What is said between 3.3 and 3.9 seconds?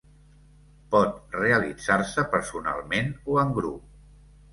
o en grup.